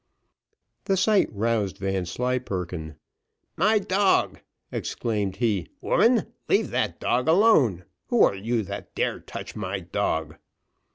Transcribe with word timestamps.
The 0.85 0.97
sight 0.97 1.29
roused 1.31 1.77
Vanslyperken. 1.77 2.95
"My 3.55 3.77
dog!" 3.77 4.39
exclaimed 4.71 5.35
he, 5.35 5.67
"woman, 5.79 6.33
leave 6.49 6.71
that 6.71 6.99
dog 6.99 7.27
alone 7.27 7.85
who 8.07 8.23
are 8.23 8.33
you 8.33 8.63
that 8.63 8.95
dare 8.95 9.19
touch 9.19 9.55
my 9.55 9.79
dog?" 9.79 10.37